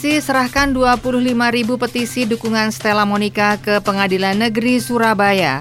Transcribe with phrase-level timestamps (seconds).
[0.00, 5.60] Polisi serahkan 25 ribu petisi dukungan Stella Monica ke Pengadilan Negeri Surabaya.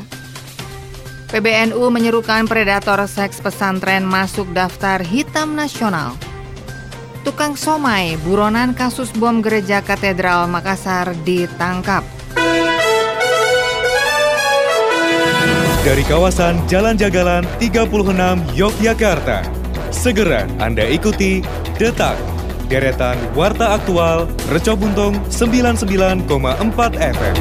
[1.28, 6.16] PBNU menyerukan predator seks pesantren masuk daftar hitam nasional.
[7.28, 12.08] Tukang somai buronan kasus bom gereja katedral Makassar ditangkap.
[15.84, 19.44] Dari kawasan Jalan Jagalan 36 Yogyakarta,
[19.92, 21.44] segera Anda ikuti
[21.76, 22.39] Detak
[22.70, 26.30] deretan Warta Aktual Reco Buntung 99,4
[27.02, 27.36] FM.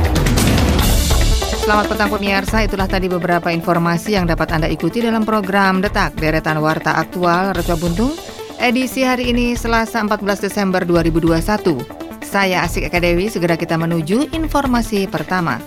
[1.68, 6.64] Selamat petang pemirsa, itulah tadi beberapa informasi yang dapat Anda ikuti dalam program Detak Deretan
[6.64, 8.16] Warta Aktual Reco Buntung
[8.56, 11.76] edisi hari ini Selasa 14 Desember 2021.
[12.24, 15.60] Saya Asik Eka Dewi, segera kita menuju informasi pertama.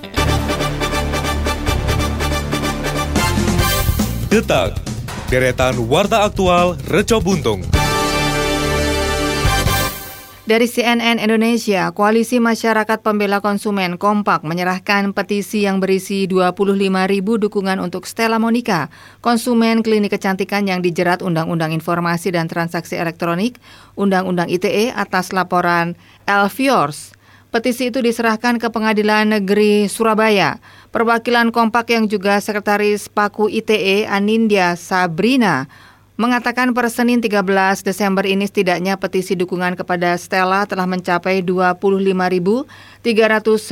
[4.33, 4.73] Detak,
[5.29, 7.70] deretan Warta Aktual Reco Buntung.
[10.51, 16.67] Dari CNN Indonesia, Koalisi Masyarakat Pembela Konsumen kompak menyerahkan petisi yang berisi 25
[17.07, 18.91] ribu dukungan untuk Stella Monica,
[19.23, 23.63] konsumen klinik kecantikan yang dijerat Undang-Undang Informasi dan Transaksi Elektronik,
[23.95, 25.95] Undang-Undang ITE atas laporan
[26.27, 27.15] Elviors.
[27.47, 30.59] Petisi itu diserahkan ke Pengadilan Negeri Surabaya.
[30.91, 35.71] Perwakilan kompak yang juga Sekretaris Paku ITE Anindya Sabrina
[36.21, 37.41] mengatakan per Senin 13
[37.81, 43.65] Desember ini setidaknya petisi dukungan kepada Stella telah mencapai 25.398.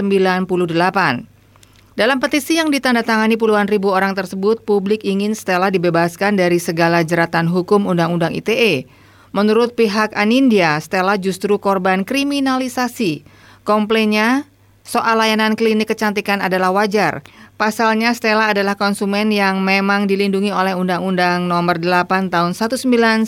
[1.94, 7.45] Dalam petisi yang ditandatangani puluhan ribu orang tersebut, publik ingin Stella dibebaskan dari segala jeratan
[7.45, 8.89] hukum Undang-Undang ITE.
[9.30, 13.22] Menurut pihak Anindya, Stella justru korban kriminalisasi.
[13.61, 14.50] Komplainnya,
[14.81, 17.22] soal layanan klinik kecantikan adalah wajar.
[17.59, 23.28] Pasalnya Stella adalah konsumen yang memang dilindungi oleh Undang-Undang Nomor 8 Tahun 1999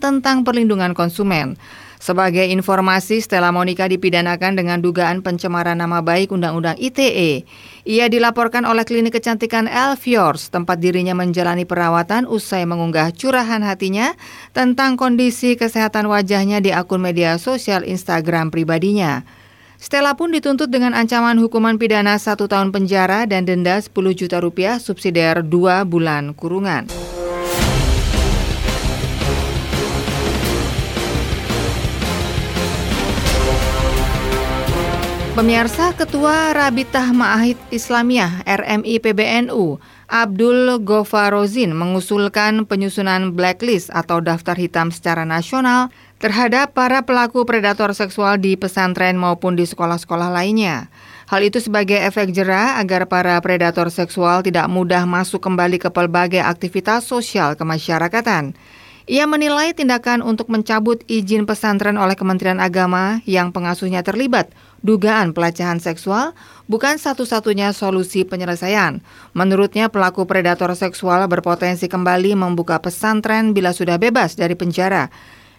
[0.00, 1.60] tentang Perlindungan Konsumen.
[2.00, 7.44] Sebagai informasi, Stella Monica dipidanakan dengan dugaan pencemaran nama baik Undang-Undang ITE.
[7.84, 14.16] Ia dilaporkan oleh klinik kecantikan Elfiors, tempat dirinya menjalani perawatan usai mengunggah curahan hatinya
[14.56, 19.28] tentang kondisi kesehatan wajahnya di akun media sosial Instagram pribadinya.
[19.76, 24.80] Stella pun dituntut dengan ancaman hukuman pidana satu tahun penjara dan denda 10 juta rupiah
[24.80, 26.88] subsidiar dua bulan kurungan.
[35.36, 39.76] Pemirsa Ketua Rabitah Ma'ahid Islamiyah RMI PBNU
[40.06, 45.90] Abdul Gofarozin mengusulkan penyusunan blacklist atau daftar hitam secara nasional
[46.22, 50.86] terhadap para pelaku predator seksual di pesantren maupun di sekolah-sekolah lainnya.
[51.26, 56.38] Hal itu sebagai efek jerah agar para predator seksual tidak mudah masuk kembali ke pelbagai
[56.38, 58.54] aktivitas sosial kemasyarakatan.
[59.10, 64.50] Ia menilai tindakan untuk mencabut izin pesantren oleh Kementerian Agama yang pengasuhnya terlibat
[64.84, 69.00] dugaan pelecehan seksual bukan satu-satunya solusi penyelesaian.
[69.32, 75.08] Menurutnya pelaku predator seksual berpotensi kembali membuka pesantren bila sudah bebas dari penjara.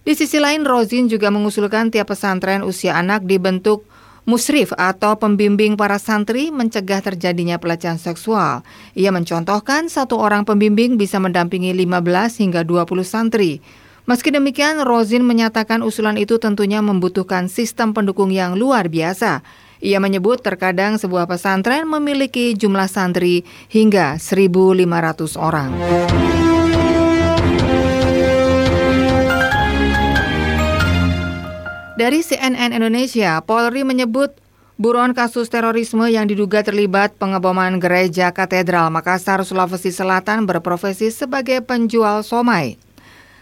[0.08, 3.84] Di sisi lain, Rozin juga mengusulkan tiap pesantren usia anak dibentuk
[4.28, 8.64] musrif atau pembimbing para santri mencegah terjadinya pelecehan seksual.
[8.96, 13.64] Ia mencontohkan satu orang pembimbing bisa mendampingi 15 hingga 20 santri.
[14.08, 19.44] Meski demikian, Rozin menyatakan usulan itu tentunya membutuhkan sistem pendukung yang luar biasa.
[19.84, 25.76] Ia menyebut terkadang sebuah pesantren memiliki jumlah santri hingga 1.500 orang.
[32.00, 34.32] Dari CNN Indonesia, Polri menyebut
[34.80, 42.24] buron kasus terorisme yang diduga terlibat pengeboman gereja Katedral Makassar, Sulawesi Selatan berprofesi sebagai penjual
[42.24, 42.87] somai.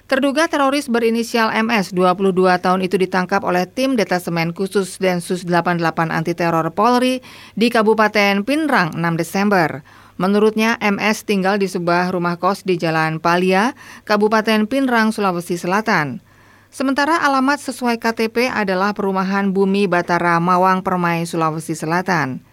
[0.05, 2.29] Terduga teroris berinisial MS 22
[2.61, 5.81] tahun itu ditangkap oleh tim detasemen khusus Densus 88
[6.13, 7.25] anti teror Polri
[7.57, 9.81] di Kabupaten Pinrang 6 Desember.
[10.21, 13.73] Menurutnya MS tinggal di sebuah rumah kos di Jalan Palia,
[14.05, 16.21] Kabupaten Pinrang, Sulawesi Selatan.
[16.69, 22.45] Sementara alamat sesuai KTP adalah perumahan Bumi Batara Mawang Permai, Sulawesi Selatan.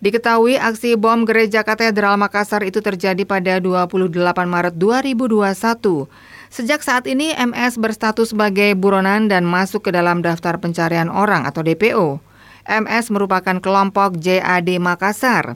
[0.00, 4.08] Diketahui aksi bom gereja Katedral Makassar itu terjadi pada 28
[4.48, 6.08] Maret 2021.
[6.50, 11.62] Sejak saat ini MS berstatus sebagai buronan dan masuk ke dalam daftar pencarian orang atau
[11.62, 12.18] DPO.
[12.66, 15.54] MS merupakan kelompok JAD Makassar.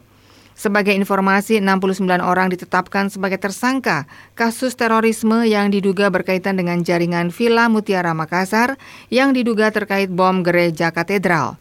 [0.54, 4.06] Sebagai informasi, 69 orang ditetapkan sebagai tersangka
[4.38, 8.78] kasus terorisme yang diduga berkaitan dengan jaringan Villa Mutiara Makassar
[9.10, 11.58] yang diduga terkait bom gereja katedral.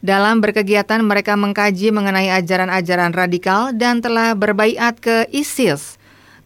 [0.00, 5.99] Dalam berkegiatan, mereka mengkaji mengenai ajaran-ajaran radikal dan telah berbaiat ke ISIS.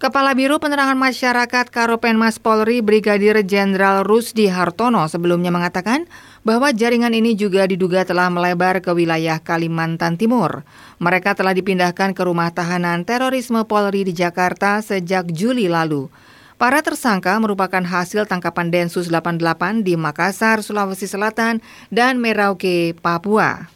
[0.04, 6.04] Kepala Biro Penerangan Masyarakat Karopenmas Polri Brigadir Jenderal Rusdi Hartono sebelumnya mengatakan
[6.44, 10.60] bahwa jaringan ini juga diduga telah melebar ke wilayah Kalimantan Timur.
[11.00, 16.12] Mereka telah dipindahkan ke rumah tahanan terorisme Polri di Jakarta sejak Juli lalu.
[16.60, 23.72] Para tersangka merupakan hasil tangkapan Densus 88 di Makassar, Sulawesi Selatan, dan Merauke, Papua.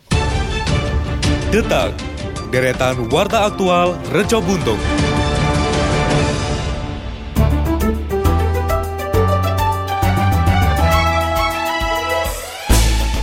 [1.48, 1.96] Detak,
[2.52, 4.76] deretan Warta Aktual Rejo Buntung.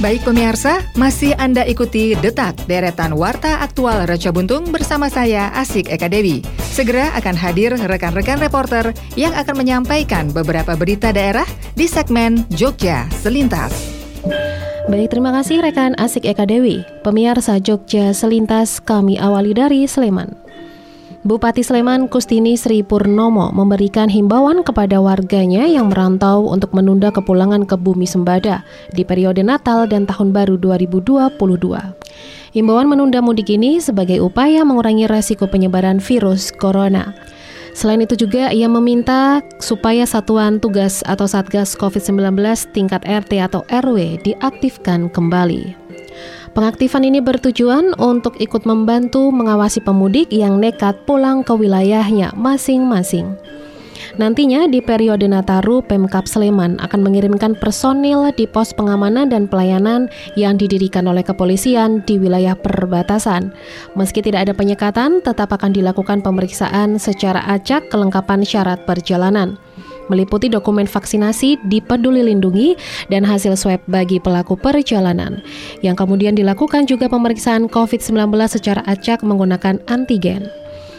[0.06, 6.06] Baik pemirsa, masih Anda ikuti Detak Deretan Warta Aktual Raja Buntung bersama saya Asik Eka
[6.06, 6.46] Dewi.
[6.62, 13.74] Segera akan hadir rekan-rekan reporter yang akan menyampaikan beberapa berita daerah di segmen Jogja Selintas.
[14.86, 16.86] Baik, terima kasih rekan Asik Eka Dewi.
[17.02, 20.45] Pemirsa Jogja Selintas kami awali dari Sleman.
[21.26, 27.74] Bupati Sleman Kustini Sri Purnomo memberikan himbauan kepada warganya yang merantau untuk menunda kepulangan ke
[27.82, 28.62] Bumi Sembada
[28.94, 31.34] di periode Natal dan Tahun Baru 2022.
[32.54, 37.18] Himbauan menunda mudik ini sebagai upaya mengurangi resiko penyebaran virus corona.
[37.74, 42.38] Selain itu juga ia meminta supaya satuan tugas atau Satgas COVID-19
[42.70, 45.85] tingkat RT atau RW diaktifkan kembali.
[46.56, 53.36] Pengaktifan ini bertujuan untuk ikut membantu mengawasi pemudik yang nekat pulang ke wilayahnya masing-masing.
[54.16, 60.08] Nantinya di periode Nataru, Pemkap Sleman akan mengirimkan personil di pos pengamanan dan pelayanan
[60.40, 63.52] yang didirikan oleh kepolisian di wilayah perbatasan.
[64.00, 69.60] Meski tidak ada penyekatan, tetap akan dilakukan pemeriksaan secara acak kelengkapan syarat perjalanan
[70.08, 72.78] meliputi dokumen vaksinasi di Peduli Lindungi
[73.10, 75.42] dan hasil swab bagi pelaku perjalanan.
[75.82, 80.48] Yang kemudian dilakukan juga pemeriksaan COVID-19 secara acak menggunakan antigen.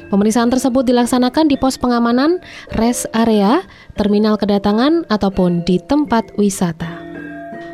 [0.07, 2.39] Pemeriksaan tersebut dilaksanakan di pos pengamanan,
[2.79, 3.67] rest area,
[3.99, 7.03] terminal kedatangan, ataupun di tempat wisata.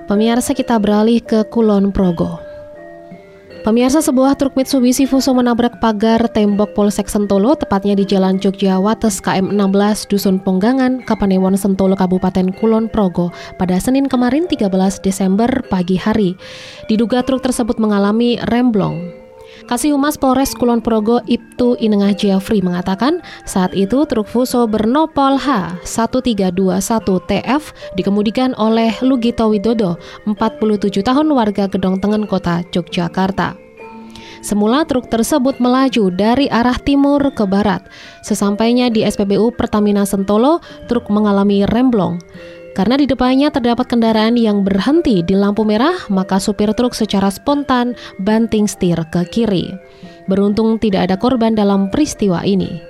[0.08, 2.51] Pemirsa kita beralih ke Kulon Progo.
[3.62, 9.22] Pemirsa sebuah truk Mitsubishi Fuso menabrak pagar tembok Polsek Sentolo tepatnya di Jalan Jogja Wates
[9.22, 13.30] KM 16 Dusun Ponggangan, Kapanewon Sentolo Kabupaten Kulon Progo
[13.62, 14.66] pada Senin kemarin 13
[15.06, 16.34] Desember pagi hari.
[16.90, 19.21] Diduga truk tersebut mengalami remblong.
[19.62, 27.62] Kasih Humas Polres Kulon Progo Ibtu Inengah Jafri mengatakan saat itu truk Fuso bernopol H1321TF
[27.94, 33.54] dikemudikan oleh Lugito Widodo, 47 tahun warga Gedong Tengen Kota Yogyakarta.
[34.42, 37.86] Semula truk tersebut melaju dari arah timur ke barat.
[38.26, 40.58] Sesampainya di SPBU Pertamina Sentolo,
[40.90, 42.18] truk mengalami remblong.
[42.72, 47.92] Karena di depannya terdapat kendaraan yang berhenti di lampu merah, maka supir truk secara spontan
[48.24, 49.68] banting setir ke kiri.
[50.24, 52.80] Beruntung tidak ada korban dalam peristiwa ini.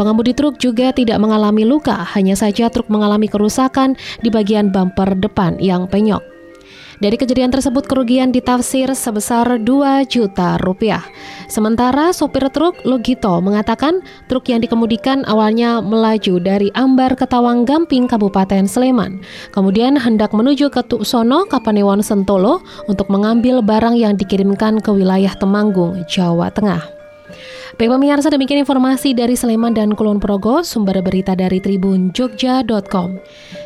[0.00, 3.92] Pengemudi truk juga tidak mengalami luka, hanya saja truk mengalami kerusakan
[4.24, 6.24] di bagian bumper depan yang penyok.
[7.00, 11.00] Dari kejadian tersebut kerugian ditafsir sebesar 2 juta rupiah.
[11.48, 18.04] Sementara sopir truk Logito mengatakan truk yang dikemudikan awalnya melaju dari Ambar ke Tawang Gamping
[18.04, 19.24] Kabupaten Sleman.
[19.48, 26.04] Kemudian hendak menuju ke Tuksono Kapanewon Sentolo untuk mengambil barang yang dikirimkan ke wilayah Temanggung,
[26.04, 26.84] Jawa Tengah.
[27.80, 33.16] Baik pemirsa demikian informasi dari Sleman dan Kulon Progo, sumber berita dari Tribun Jogja.com.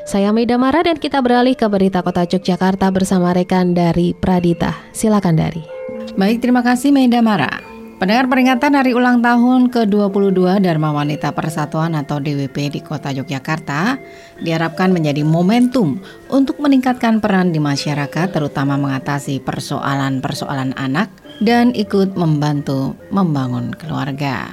[0.06, 4.70] Saya Meda Mara dan kita beralih ke berita kota Yogyakarta bersama rekan dari Pradita.
[4.94, 5.66] Silakan dari.
[6.14, 7.58] Baik, terima kasih Meda Mara.
[7.98, 13.98] Pendengar peringatan hari ulang tahun ke-22 Dharma Wanita Persatuan atau DWP di Kota Yogyakarta
[14.38, 15.98] diharapkan menjadi momentum
[16.30, 21.10] untuk meningkatkan peran di masyarakat terutama mengatasi persoalan-persoalan anak
[21.42, 24.52] dan ikut membantu membangun keluarga.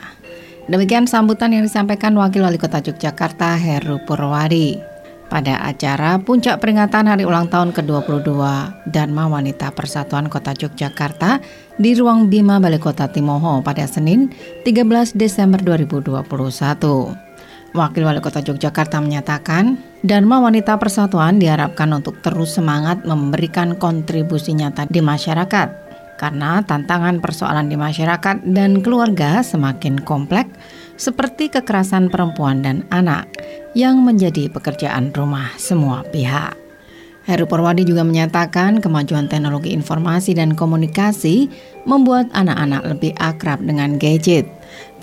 [0.71, 4.79] Demikian sambutan yang disampaikan Wakil Wali Kota Yogyakarta Heru Purwadi
[5.31, 8.31] pada acara puncak peringatan hari ulang tahun ke-22
[8.91, 11.39] Dharma Wanita Persatuan Kota Yogyakarta
[11.75, 14.31] di Ruang Bima Balai Kota Timoho pada Senin
[14.67, 16.23] 13 Desember 2021.
[17.71, 24.88] Wakil Wali Kota Yogyakarta menyatakan, Dharma Wanita Persatuan diharapkan untuk terus semangat memberikan kontribusi nyata
[24.91, 25.90] di masyarakat
[26.21, 30.53] karena tantangan persoalan di masyarakat dan keluarga semakin kompleks
[31.01, 33.25] seperti kekerasan perempuan dan anak
[33.73, 36.53] yang menjadi pekerjaan rumah semua pihak.
[37.25, 41.49] Heru Purwadi juga menyatakan kemajuan teknologi informasi dan komunikasi
[41.85, 44.49] membuat anak-anak lebih akrab dengan gadget.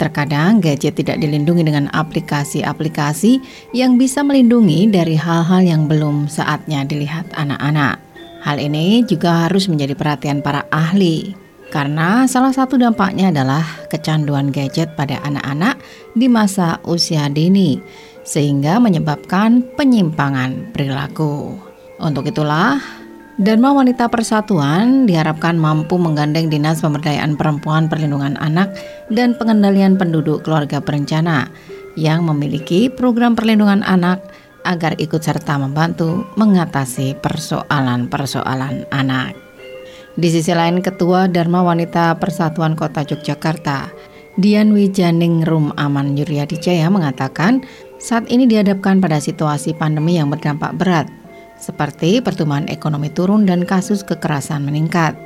[0.02, 3.38] Terkadang gadget tidak dilindungi dengan aplikasi-aplikasi
[3.70, 8.07] yang bisa melindungi dari hal-hal yang belum saatnya dilihat anak-anak.
[8.42, 11.34] Hal ini juga harus menjadi perhatian para ahli.
[11.68, 13.60] Karena salah satu dampaknya adalah
[13.92, 15.76] kecanduan gadget pada anak-anak
[16.16, 17.76] di masa usia dini,
[18.24, 21.60] sehingga menyebabkan penyimpangan perilaku.
[22.00, 22.80] Untuk itulah,
[23.38, 28.72] Dharma Wanita Persatuan diharapkan mampu menggandeng Dinas Pemberdayaan Perempuan Perlindungan Anak
[29.12, 31.46] dan Pengendalian Penduduk Keluarga Berencana
[31.94, 34.24] yang memiliki program perlindungan anak
[34.68, 39.32] agar ikut serta membantu mengatasi persoalan-persoalan anak.
[40.18, 43.88] Di sisi lain, Ketua Dharma Wanita Persatuan Kota Yogyakarta,
[44.36, 47.64] Dian Wijaning Rum Aman Yuryadi Jaya mengatakan,
[47.96, 51.08] saat ini dihadapkan pada situasi pandemi yang berdampak berat,
[51.58, 55.16] seperti pertumbuhan ekonomi turun dan kasus kekerasan meningkat.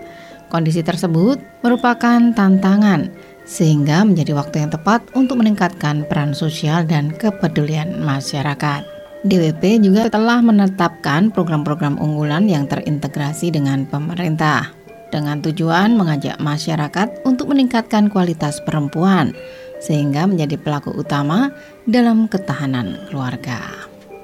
[0.48, 3.08] Kondisi tersebut merupakan tantangan,
[3.48, 9.01] sehingga menjadi waktu yang tepat untuk meningkatkan peran sosial dan kepedulian masyarakat.
[9.22, 14.74] DWP juga telah menetapkan program-program unggulan yang terintegrasi dengan pemerintah
[15.14, 19.30] dengan tujuan mengajak masyarakat untuk meningkatkan kualitas perempuan
[19.78, 21.54] sehingga menjadi pelaku utama
[21.86, 23.62] dalam ketahanan keluarga.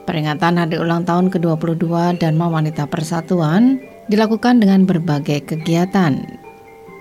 [0.09, 3.78] Peringatan hari ulang tahun ke-22 Dharma Wanita Persatuan
[4.09, 6.25] dilakukan dengan berbagai kegiatan.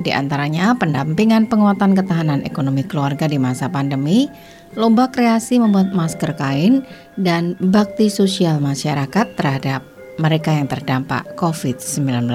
[0.03, 4.29] Di antaranya pendampingan penguatan ketahanan ekonomi keluarga di masa pandemi,
[4.75, 6.83] lomba kreasi membuat masker kain,
[7.15, 9.85] dan bakti sosial masyarakat terhadap
[10.17, 12.27] mereka yang terdampak COVID-19.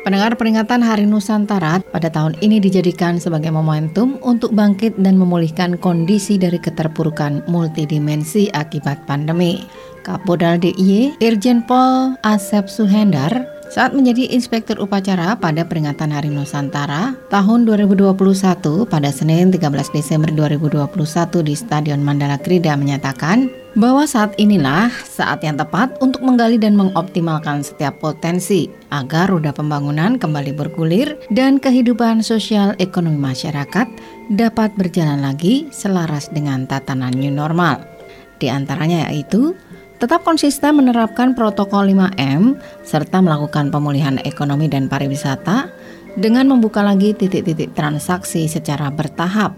[0.00, 6.40] Pendengar peringatan Hari Nusantara pada tahun ini dijadikan sebagai momentum untuk bangkit dan memulihkan kondisi
[6.40, 9.60] dari keterpurukan multidimensi akibat pandemi.
[10.00, 17.70] Kapolda DIY Irjen Pol Asep Suhendar saat menjadi inspektur upacara pada peringatan Hari Nusantara tahun
[17.70, 18.10] 2021
[18.90, 20.90] pada Senin 13 Desember 2021
[21.46, 23.46] di Stadion Mandala Krida menyatakan
[23.78, 30.18] bahwa saat inilah saat yang tepat untuk menggali dan mengoptimalkan setiap potensi agar roda pembangunan
[30.18, 33.86] kembali bergulir dan kehidupan sosial ekonomi masyarakat
[34.34, 37.78] dapat berjalan lagi selaras dengan tatanan new normal.
[38.42, 39.54] Di antaranya yaitu
[40.00, 45.68] tetap konsisten menerapkan protokol 5M serta melakukan pemulihan ekonomi dan pariwisata
[46.16, 49.54] dengan membuka lagi titik-titik transaksi secara bertahap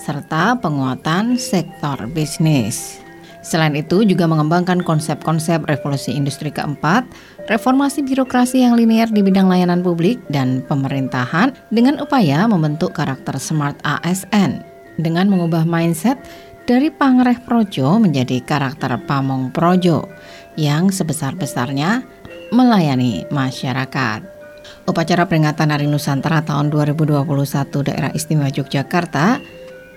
[0.00, 2.98] serta penguatan sektor bisnis.
[3.42, 7.02] Selain itu juga mengembangkan konsep-konsep revolusi industri keempat,
[7.50, 13.74] reformasi birokrasi yang linear di bidang layanan publik dan pemerintahan dengan upaya membentuk karakter smart
[13.82, 14.62] ASN
[15.02, 16.16] dengan mengubah mindset
[16.62, 20.06] dari Pangreh Projo menjadi karakter Pamong Projo
[20.54, 22.06] yang sebesar-besarnya
[22.54, 24.20] melayani masyarakat.
[24.86, 27.26] Upacara peringatan Hari Nusantara tahun 2021
[27.86, 29.42] Daerah Istimewa Yogyakarta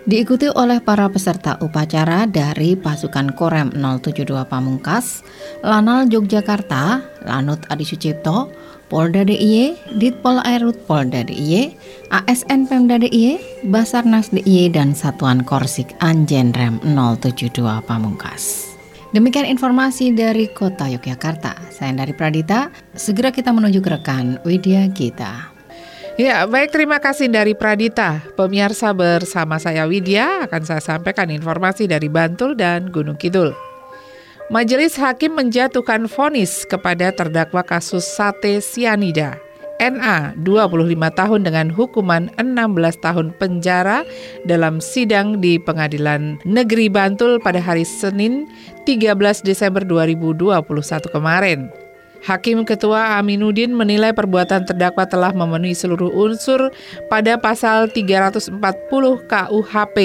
[0.06, 5.26] diikuti oleh para peserta upacara dari pasukan Korem 072 Pamungkas,
[5.66, 8.54] Lanal Yogyakarta, Lanut Adi Sucipto,
[8.86, 11.74] Polda DIY, Ditpol Airut Polda DIY,
[12.14, 18.76] ASN Pemda DIY, Basarnas DIY, dan Satuan Korsik Anjen Rem 072 Pamungkas.
[19.16, 21.72] Demikian informasi dari Kota Yogyakarta.
[21.74, 25.56] Saya dari Pradita, segera kita menuju ke rekan Widya Gita.
[26.16, 28.24] Ya, baik terima kasih dari Pradita.
[28.40, 33.65] Pemirsa bersama saya Widya akan saya sampaikan informasi dari Bantul dan Gunung Kidul.
[34.46, 39.42] Majelis Hakim menjatuhkan vonis kepada terdakwa kasus sate sianida.
[39.82, 44.06] NA 25 tahun dengan hukuman 16 tahun penjara
[44.46, 48.46] dalam sidang di Pengadilan Negeri Bantul pada hari Senin
[48.86, 50.62] 13 Desember 2021
[51.10, 51.85] kemarin.
[52.26, 56.74] Hakim Ketua Aminuddin menilai perbuatan terdakwa telah memenuhi seluruh unsur
[57.06, 58.58] pada pasal 340
[59.30, 59.98] KUHP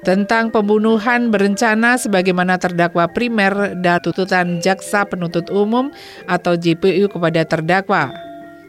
[0.00, 5.92] tentang pembunuhan berencana sebagaimana terdakwa primer dan tuntutan jaksa penuntut umum
[6.24, 8.08] atau JPU kepada terdakwa.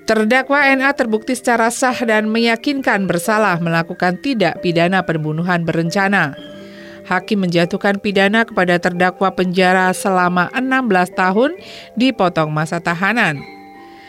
[0.03, 6.35] Terdakwa NA terbukti secara sah dan meyakinkan bersalah melakukan tidak pidana pembunuhan berencana
[7.07, 11.55] hakim menjatuhkan pidana kepada terdakwa penjara selama 16 tahun
[11.95, 13.39] dipotong masa tahanan.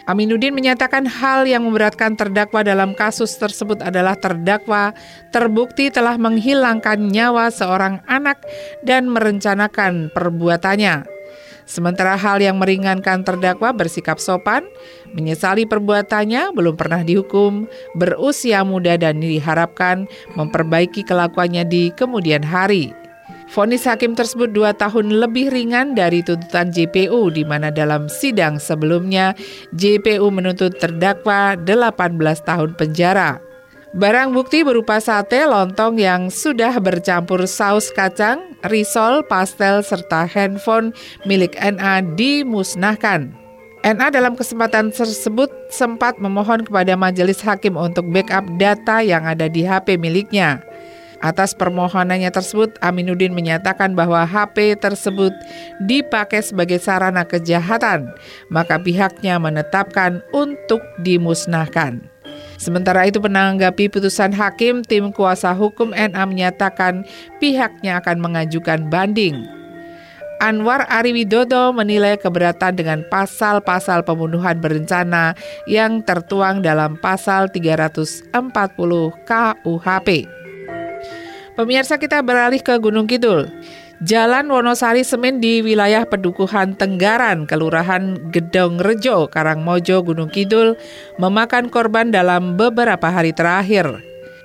[0.08, 4.96] Aminuddin menyatakan hal yang memberatkan terdakwa dalam kasus tersebut adalah terdakwa
[5.36, 8.40] terbukti telah menghilangkan nyawa seorang anak
[8.88, 11.17] dan merencanakan perbuatannya.
[11.68, 14.64] Sementara hal yang meringankan terdakwa bersikap sopan,
[15.12, 22.96] menyesali perbuatannya, belum pernah dihukum, berusia muda dan diharapkan memperbaiki kelakuannya di kemudian hari.
[23.52, 29.32] Fonis hakim tersebut dua tahun lebih ringan dari tuntutan JPU di mana dalam sidang sebelumnya
[29.72, 33.47] JPU menuntut terdakwa 18 tahun penjara.
[33.96, 40.92] Barang bukti berupa sate, lontong yang sudah bercampur saus kacang, risol, pastel, serta handphone
[41.24, 43.32] milik NA dimusnahkan.
[43.80, 49.64] NA dalam kesempatan tersebut sempat memohon kepada majelis hakim untuk backup data yang ada di
[49.64, 50.60] HP miliknya.
[51.24, 55.32] Atas permohonannya tersebut, Aminuddin menyatakan bahwa HP tersebut
[55.88, 58.12] dipakai sebagai sarana kejahatan,
[58.52, 62.17] maka pihaknya menetapkan untuk dimusnahkan.
[62.58, 67.06] Sementara itu menanggapi putusan hakim, tim kuasa hukum NA menyatakan
[67.38, 69.46] pihaknya akan mengajukan banding.
[70.38, 75.34] Anwar Ariwidodo menilai keberatan dengan pasal-pasal pembunuhan berencana
[75.66, 78.30] yang tertuang dalam pasal 340
[79.26, 80.08] KUHP.
[81.58, 83.50] Pemirsa kita beralih ke Gunung Kidul.
[83.98, 90.78] Jalan Wonosari Semen di wilayah Pedukuhan Tenggaran, Kelurahan Gedong Rejo, Karangmojo, Gunung Kidul,
[91.18, 93.90] memakan korban dalam beberapa hari terakhir.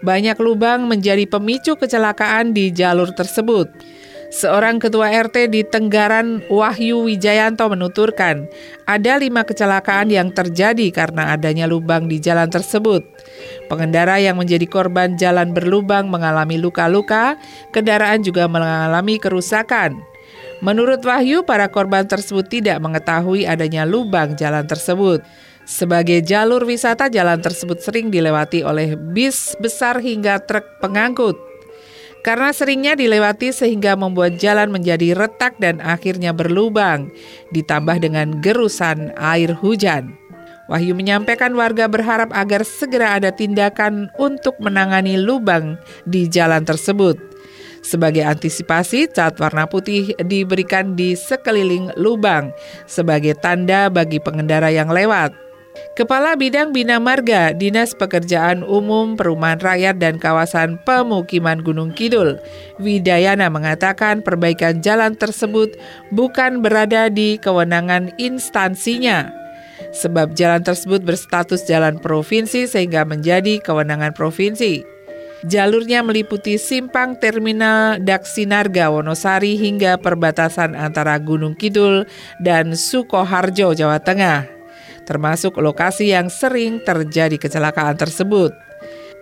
[0.01, 3.69] Banyak lubang menjadi pemicu kecelakaan di jalur tersebut.
[4.33, 8.49] Seorang ketua RT di Tenggaran Wahyu Wijayanto menuturkan,
[8.89, 13.05] ada lima kecelakaan yang terjadi karena adanya lubang di jalan tersebut.
[13.71, 17.39] Pengendara yang menjadi korban jalan berlubang mengalami luka-luka,
[17.71, 20.03] kendaraan juga mengalami kerusakan.
[20.63, 25.19] Menurut Wahyu, para korban tersebut tidak mengetahui adanya lubang jalan tersebut.
[25.63, 31.35] Sebagai jalur wisata, jalan tersebut sering dilewati oleh bis besar hingga truk pengangkut.
[32.23, 37.11] Karena seringnya dilewati sehingga membuat jalan menjadi retak dan akhirnya berlubang,
[37.51, 40.22] ditambah dengan gerusan air hujan.
[40.73, 45.77] Wahyu menyampaikan warga berharap agar segera ada tindakan untuk menangani lubang
[46.09, 47.13] di jalan tersebut.
[47.85, 52.49] Sebagai antisipasi, cat warna putih diberikan di sekeliling lubang
[52.89, 55.35] sebagai tanda bagi pengendara yang lewat.
[55.93, 62.41] Kepala Bidang Bina Marga Dinas Pekerjaan Umum Perumahan Rakyat dan Kawasan Pemukiman Gunung Kidul,
[62.81, 65.77] Widayana mengatakan perbaikan jalan tersebut
[66.09, 69.42] bukan berada di kewenangan instansinya.
[69.93, 74.85] Sebab jalan tersebut berstatus jalan provinsi sehingga menjadi kewenangan provinsi.
[75.43, 82.07] Jalurnya meliputi simpang terminal Daksinarga Wonosari hingga perbatasan antara Gunung Kidul
[82.39, 84.63] dan Sukoharjo, Jawa Tengah
[85.03, 88.55] termasuk lokasi yang sering terjadi kecelakaan tersebut.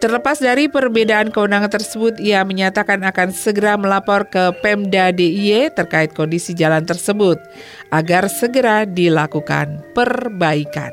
[0.01, 6.57] Terlepas dari perbedaan kewenangan tersebut, ia menyatakan akan segera melapor ke Pemda DIY terkait kondisi
[6.57, 7.37] jalan tersebut
[7.93, 10.89] agar segera dilakukan perbaikan.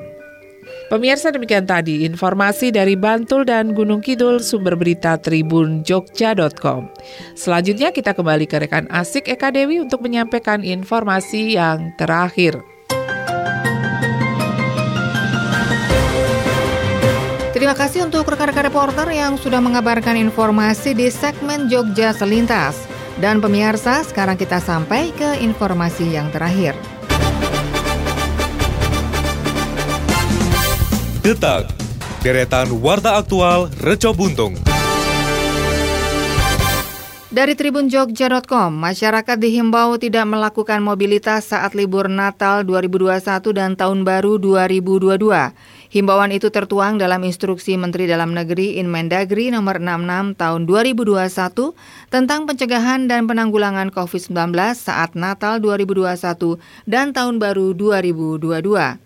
[0.92, 6.92] Pemirsa demikian tadi informasi dari Bantul dan Gunung Kidul sumber berita Tribun Jogja.com.
[7.32, 12.60] Selanjutnya kita kembali ke rekan Asik Eka Dewi untuk menyampaikan informasi yang terakhir.
[17.68, 22.88] Terima kasih untuk rekan-rekan reporter yang sudah mengabarkan informasi di segmen Jogja Selintas.
[23.20, 26.72] Dan pemirsa, sekarang kita sampai ke informasi yang terakhir.
[31.20, 31.68] Detak,
[32.24, 34.56] deretan warta aktual Reco Buntung.
[37.28, 44.40] Dari Tribun Jogja.com, masyarakat dihimbau tidak melakukan mobilitas saat libur Natal 2021 dan Tahun Baru
[44.40, 45.76] 2022.
[45.88, 53.08] Himbauan itu tertuang dalam instruksi Menteri Dalam Negeri Inmendagri nomor 66 tahun 2021 tentang pencegahan
[53.08, 59.00] dan penanggulangan COVID-19 saat Natal 2021 dan Tahun Baru 2022.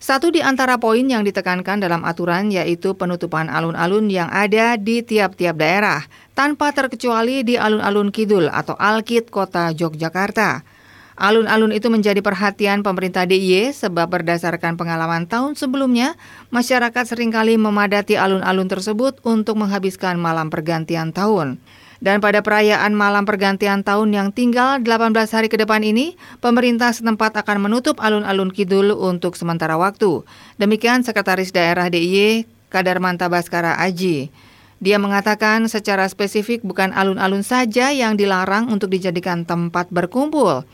[0.00, 5.60] Satu di antara poin yang ditekankan dalam aturan yaitu penutupan alun-alun yang ada di tiap-tiap
[5.60, 6.00] daerah,
[6.32, 10.75] tanpa terkecuali di alun-alun Kidul atau Alkit Kota Yogyakarta.
[11.16, 16.12] Alun-alun itu menjadi perhatian pemerintah DIY sebab berdasarkan pengalaman tahun sebelumnya,
[16.52, 21.56] masyarakat sering kali memadati alun-alun tersebut untuk menghabiskan malam pergantian tahun.
[22.04, 27.32] Dan pada perayaan malam pergantian tahun yang tinggal 18 hari ke depan ini, pemerintah setempat
[27.40, 30.20] akan menutup alun-alun Kidul untuk sementara waktu.
[30.60, 34.28] Demikian Sekretaris Daerah DIY Kadarmanta Baskara Aji.
[34.76, 40.68] Dia mengatakan secara spesifik bukan alun-alun saja yang dilarang untuk dijadikan tempat berkumpul.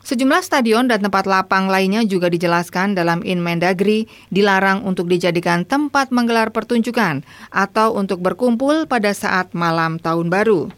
[0.00, 6.56] Sejumlah stadion dan tempat lapang lainnya juga dijelaskan dalam Inmendagri dilarang untuk dijadikan tempat menggelar
[6.56, 7.20] pertunjukan
[7.52, 10.72] atau untuk berkumpul pada saat malam tahun baru.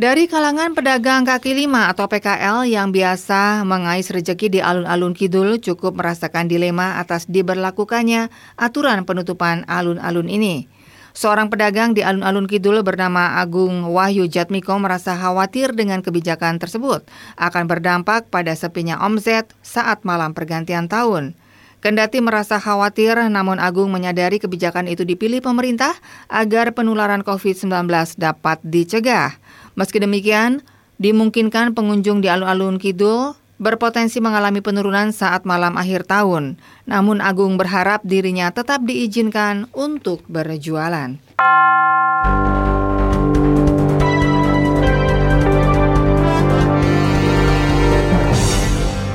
[0.00, 5.92] Dari kalangan pedagang kaki lima atau PKL yang biasa mengais rejeki di alun-alun kidul cukup
[5.92, 10.79] merasakan dilema atas diberlakukannya aturan penutupan alun-alun ini.
[11.20, 17.04] Seorang pedagang di alun-alun Kidul bernama Agung Wahyu Jatmiko merasa khawatir dengan kebijakan tersebut
[17.36, 21.36] akan berdampak pada sepinya omset saat malam pergantian tahun.
[21.84, 25.92] Kendati merasa khawatir, namun Agung menyadari kebijakan itu dipilih pemerintah
[26.32, 27.68] agar penularan COVID-19
[28.16, 29.36] dapat dicegah.
[29.76, 30.64] Meski demikian,
[30.96, 36.56] dimungkinkan pengunjung di alun-alun Kidul berpotensi mengalami penurunan saat malam akhir tahun.
[36.88, 41.20] Namun Agung berharap dirinya tetap diizinkan untuk berjualan.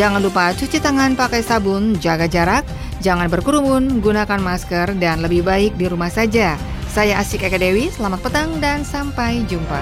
[0.00, 2.64] Jangan lupa cuci tangan pakai sabun, jaga jarak,
[3.04, 6.56] jangan berkerumun, gunakan masker, dan lebih baik di rumah saja.
[6.88, 9.76] Saya Asik Eka Dewi, selamat petang dan sampai jumpa.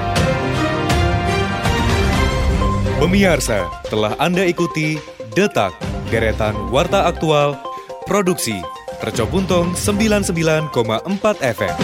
[2.99, 4.99] Pemirsa, telah Anda ikuti
[5.39, 5.79] Detak,
[6.11, 7.55] Deretan Warta Aktual,
[8.11, 8.59] Produksi,
[8.99, 10.75] Tercobuntung 99,4
[11.39, 11.75] FM.